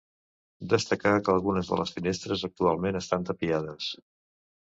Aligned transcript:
Destacar 0.71 1.11
que 1.27 1.31
algunes 1.33 1.69
de 1.73 1.77
les 1.81 1.91
finestres 1.99 2.43
actualment 2.49 2.99
estan 3.03 3.29
tapiades. 3.29 3.93